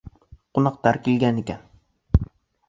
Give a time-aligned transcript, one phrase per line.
[0.57, 1.63] Ҡунаҡтар килгән икән.